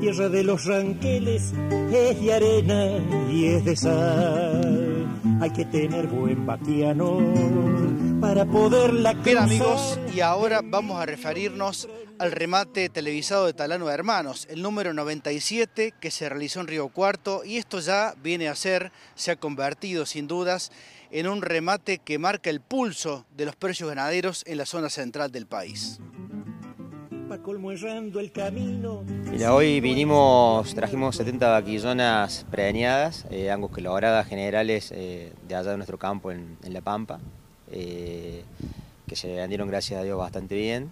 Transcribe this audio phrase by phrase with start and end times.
[0.00, 1.52] Tierra de los ranqueles
[1.92, 2.98] es de arena
[3.30, 5.06] y es de sal.
[5.40, 7.18] Hay que tener buen vaquiano
[8.20, 9.24] para poderla cruzar.
[9.24, 14.62] Bien amigos, y ahora vamos a referirnos al remate televisado de Talano de Hermanos, el
[14.62, 19.30] número 97 que se realizó en Río Cuarto y esto ya viene a ser, se
[19.30, 20.72] ha convertido sin dudas
[21.10, 25.30] en un remate que marca el pulso de los precios ganaderos en la zona central
[25.30, 26.00] del país.
[28.20, 29.02] El camino.
[29.30, 35.76] Mira, hoy vinimos, trajimos 70 vaquillonas preñadas, eh, angus logradas generales eh, de allá de
[35.76, 37.20] nuestro campo en, La Pampa,
[37.70, 38.42] eh,
[39.06, 40.90] que se vendieron gracias a Dios bastante bien.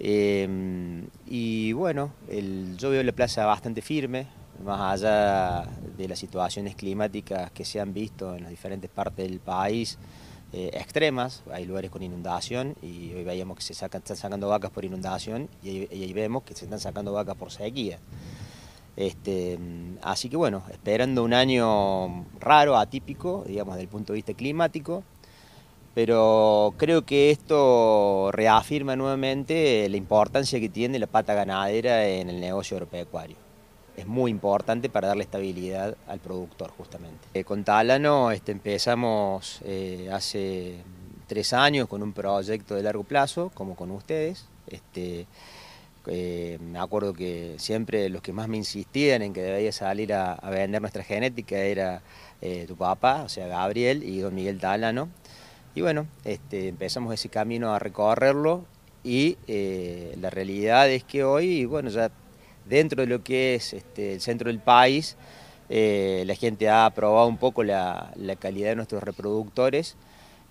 [0.00, 4.26] Eh, y bueno, el, yo veo la plaza bastante firme,
[4.64, 9.40] más allá de las situaciones climáticas que se han visto en las diferentes partes del
[9.40, 9.98] país,
[10.52, 14.84] eh, extremas, hay lugares con inundación y hoy veíamos que se están sacando vacas por
[14.84, 17.98] inundación y ahí, vemos que se están sacando vacas por sequía.
[18.96, 19.58] Este,
[20.02, 25.04] así que bueno, esperando un año raro, atípico, digamos, desde el punto de vista climático,
[25.94, 32.40] pero creo que esto reafirma nuevamente la importancia que tiene la pata ganadera en el
[32.40, 33.47] negocio agropecuario.
[33.98, 37.26] Es muy importante para darle estabilidad al productor justamente.
[37.34, 40.76] Eh, con Talano este, empezamos eh, hace
[41.26, 44.46] tres años con un proyecto de largo plazo, como con ustedes.
[44.68, 45.26] Este,
[46.06, 50.34] eh, me acuerdo que siempre los que más me insistían en que debía salir a,
[50.34, 52.00] a vender nuestra genética era
[52.68, 55.08] tu papá, o sea, Gabriel y don Miguel Talano.
[55.74, 58.64] Y bueno, este, empezamos ese camino a recorrerlo
[59.04, 62.10] y eh, la realidad es que hoy, bueno, ya
[62.68, 65.16] dentro de lo que es este, el centro del país,
[65.68, 69.96] eh, la gente ha probado un poco la, calidad de nuestros reproductores,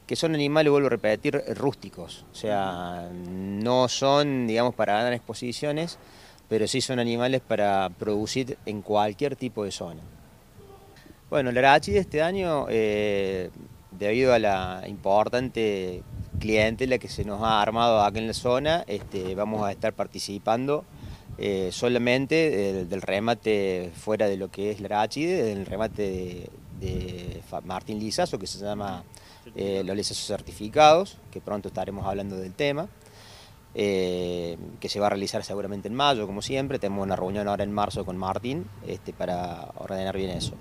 [0.05, 2.25] que son animales, vuelvo a repetir, rústicos.
[2.31, 5.97] O sea, no son, digamos, para ganar exposiciones,
[6.47, 10.01] pero sí son animales para producir en cualquier tipo de zona.
[11.29, 13.49] Bueno, la de este año eh,
[13.91, 16.03] debido a la importante
[16.39, 20.85] clientela que se nos ha armado acá en la zona, este, vamos a estar participando
[21.37, 26.49] eh, solamente del, remate fuera de lo que es la Arachide, del remate
[26.79, 29.03] de, Martín Lizazo, que se llama
[29.55, 32.87] eh, los lizazos certificados, que pronto estaremos hablando del tema.
[33.79, 36.79] Eh, que se va a realizar seguramente en mayo, como siempre.
[36.79, 40.55] Tenemos una reunión ahora en marzo con Martín este, para ordenar bien eso.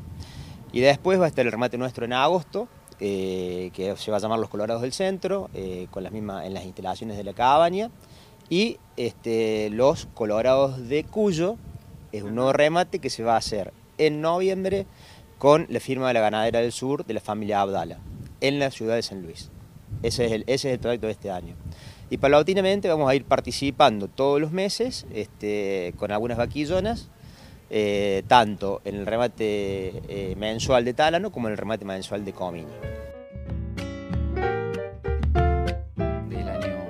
[0.71, 2.69] Y después va a estar el remate nuestro en agosto,
[3.01, 6.53] eh, que se va a llamar Los Colorados del Centro, eh, con las mismas, en
[6.53, 7.91] las instalaciones de la cabaña,
[8.49, 11.57] y este, Los Colorados de Cuyo,
[12.13, 14.87] es un nuevo remate que se va a hacer en noviembre
[15.39, 17.99] con la firma de la ganadera del sur de la familia Abdala,
[18.41, 19.51] en la ciudad de San Luis.
[20.03, 21.55] Ese es el, ese es el de este año.
[22.09, 27.11] Y paulatinamente vamos a ir participando todos los meses este, con algunas vaquillonas
[27.69, 32.33] eh, tanto en el remate eh, mensual de Tálano como en el remate mensual de
[32.33, 32.67] Comini.
[36.29, 36.85] Del año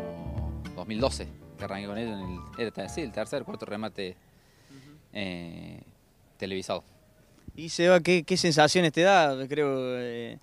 [0.77, 4.17] 2012, que arranqué con ellos, en el, era, sí, el tercer, cuarto remate
[5.13, 5.83] eh,
[6.37, 6.85] televisado.
[7.55, 9.47] Y Seba, ¿qué, ¿qué, sensaciones te da?
[9.49, 10.39] Creo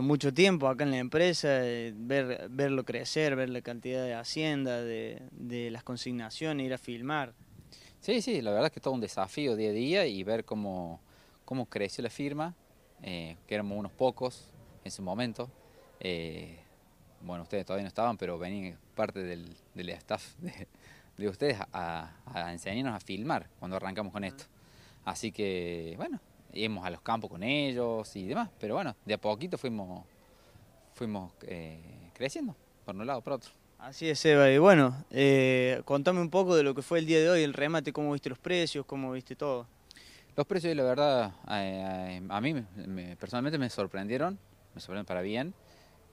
[0.00, 1.48] mucho tiempo acá en la empresa,
[1.94, 7.34] ver, verlo crecer, ver la cantidad de hacienda, de, de las consignaciones, ir a filmar.
[8.04, 10.44] Sí, sí, la verdad es que es todo un desafío día a día y ver
[10.44, 11.00] cómo,
[11.46, 12.54] cómo creció la firma,
[13.02, 14.52] eh, que éramos unos pocos
[14.84, 15.50] en su momento.
[16.00, 16.58] Eh,
[17.24, 19.56] bueno, ustedes todavía no estaban, pero venían parte del,
[19.90, 20.34] staff
[21.16, 22.10] de, ustedes a,
[22.52, 24.44] enseñarnos a filmar cuando arrancamos con esto.
[25.04, 26.20] Así que, bueno,
[26.52, 30.04] íbamos a los campos con ellos y demás, pero bueno, de a poquito fuimos,
[30.94, 32.54] fuimos eh, creciendo,
[32.84, 33.50] por un lado, por otro.
[33.78, 34.50] Así es, Eva.
[34.50, 37.52] Y bueno, eh, contame un poco de lo que fue el día de hoy, el
[37.52, 39.66] remate, cómo viste los precios, cómo viste todo.
[40.36, 42.54] Los precios, la verdad, a mí
[43.20, 44.38] personalmente me sorprendieron,
[44.74, 45.54] me sorprendieron para bien.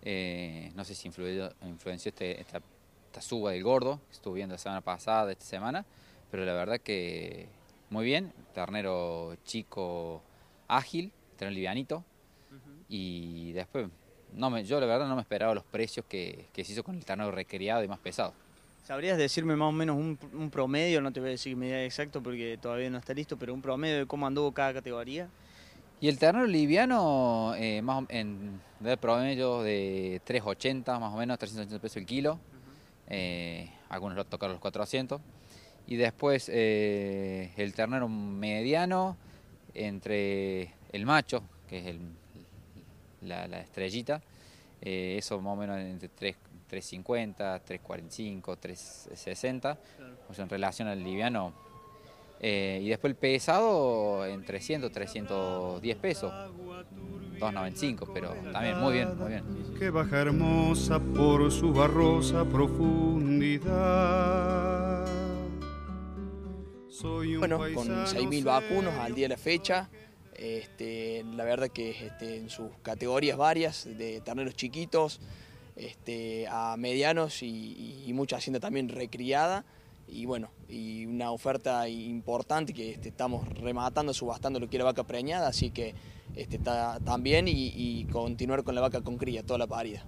[0.04, 2.62] Eh, no sé si influenció este, esta,
[3.20, 5.86] suba del gordo que estuve viendo la semana pasada, esta semana,
[6.32, 7.48] pero la verdad que
[7.92, 8.34] muy bien.
[8.54, 10.24] Ternero chico,
[10.68, 12.04] ágil, ternero livianito.
[12.88, 13.88] Y después
[14.34, 17.06] no me, yo la verdad no me esperaba los precios que, se hizo con el
[17.06, 18.34] ternero recriado y más pesado.
[18.84, 21.02] ¿Sabrías decirme más o menos un, promedio?
[21.02, 24.00] No te voy a decir medida exacto porque todavía no está listo, pero un promedio
[24.00, 25.30] de cómo anduvo cada categoría.
[26.02, 31.82] Y el ternero liviano, eh, más en de promedio de 380 más o menos, 380
[31.82, 32.40] pesos el kilo.
[33.08, 35.22] Eh, algunos lo tocaron los 400.
[35.88, 39.16] Y después eh, el ternero mediano
[39.74, 42.00] entre el macho, que es el
[43.22, 44.22] la, estrellita,
[44.82, 46.36] eh, eso más o menos entre 3,
[46.68, 49.78] 350, 345, 360,
[50.30, 51.54] o sea, en relación al liviano,
[52.44, 56.34] Eh, y después el pesado en 300, 310 pesos.
[57.40, 59.44] 2.95, pero también muy bien, muy bien.
[59.78, 65.06] Que baja hermosa por su barrosa profundidad.
[67.38, 69.92] bueno, con 6.000 vacunos al día de la fecha.
[70.34, 75.22] Este, la verdad que este, en sus categorías varias, de terneros chiquitos
[75.76, 79.64] este, a medianos y, y mucha hacienda también recriada
[80.08, 85.04] y bueno, y una oferta importante que este, estamos rematando, subastando lo que era vaca
[85.04, 85.94] preñada, así que
[86.36, 90.06] este, está también y, y, continuar con la vaca con cría, toda la parida.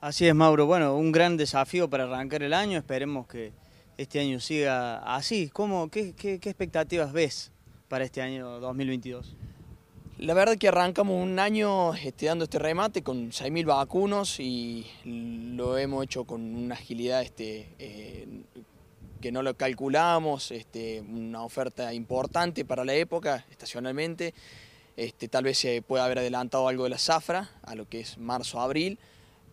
[0.00, 0.66] Así es, Mauro.
[0.66, 3.52] Bueno, un gran desafío para arrancar el año, esperemos que
[3.98, 5.50] este año siga así.
[5.52, 7.52] ¿Cómo, qué, qué, qué expectativas ves
[7.88, 9.36] para este año 2022?
[10.20, 15.78] La verdad que arrancamos un año este, dando este remate con 6.000 vacunos y lo
[15.78, 18.28] hemos hecho con una agilidad este, eh,
[19.20, 24.34] que no lo calculamos, este, una oferta importante para la época, estacionalmente.
[24.96, 28.18] Este, tal vez se pueda haber adelantado algo de la zafra a lo que es
[28.18, 28.98] marzo-abril,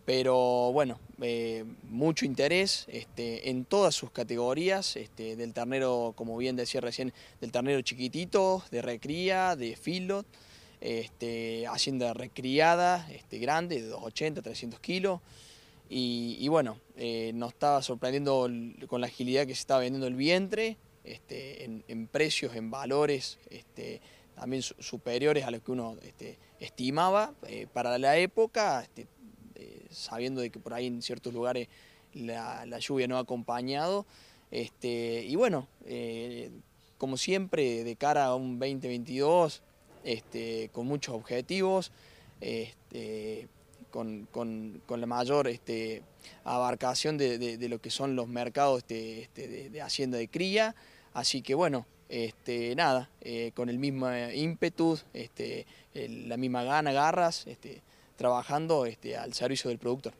[0.04, 6.56] pero bueno, eh, mucho interés este, en todas sus categorías, este, del ternero, como bien
[6.56, 10.24] decía recién, del ternero chiquitito, de recría, de filo,
[10.80, 15.20] este, hacienda recriada, grande, de 280, 300 kilos,
[15.90, 18.48] y, bueno, eh, nos estaba sorprendiendo
[18.88, 24.02] con la agilidad que se estaba vendiendo el vientre, este, en, precios, en valores este,
[24.34, 30.50] también superiores a lo que uno este, estimaba eh, para la época, eh, sabiendo de
[30.50, 31.68] que por ahí en ciertos lugares
[32.12, 34.04] la, lluvia no ha acompañado.
[34.50, 35.68] Y bueno,
[36.98, 39.62] como siempre, de cara a un 2022,
[40.04, 41.92] este, con muchos objetivos,
[43.88, 46.02] este, con, la mayor este,
[46.44, 50.74] abarcación de, lo que son los mercados este, este, de, hacienda de cría.
[51.14, 57.46] Así que bueno, este, nada, eh, con el mismo ímpetu, este, la misma gana, garras,
[57.46, 57.82] este,
[58.16, 60.12] trabajando este, al servicio del productor.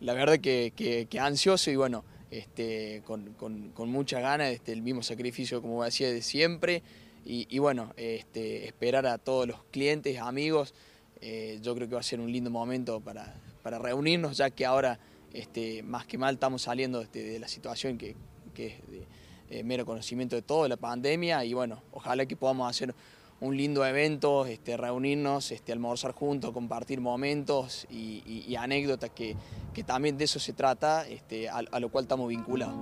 [0.00, 5.02] La verdad que, que, ansioso y bueno, este, con, con, mucha gana, este, el mismo
[5.02, 6.82] sacrificio como decía de siempre
[7.24, 10.74] y, y bueno, este, esperar a todos los clientes, amigos,
[11.20, 14.64] eh, yo creo que va a ser un lindo momento para, para reunirnos, ya que
[14.64, 14.98] ahora
[15.32, 18.16] este, más que mal estamos saliendo este, de la situación que,
[18.56, 19.06] es de,
[19.50, 22.94] eh, mero conocimiento de todo, la pandemia, y bueno, ojalá que podamos hacer
[23.40, 29.34] un lindo evento, este, reunirnos, este, almorzar juntos, compartir momentos y, anécdotas que,
[29.72, 32.76] que, también de eso se trata, este, a lo cual estamos vinculados.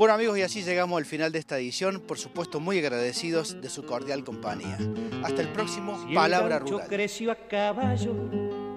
[0.00, 3.68] Bueno amigos, y así llegamos al final de esta edición, por supuesto muy agradecidos de
[3.68, 4.78] su cordial compañía.
[5.22, 6.88] Hasta el próximo si Palabra el Rural.
[6.88, 8.14] creció a caballo,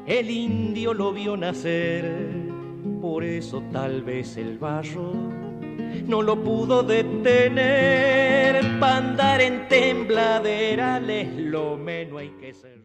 [0.06, 2.14] el indio lo vio nacer,
[3.00, 11.78] por eso tal vez el barro no lo pudo detener, para andar en tembladerales lo
[11.78, 12.84] menos hay que ser.